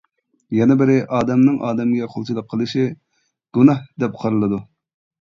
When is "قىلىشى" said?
2.57-2.89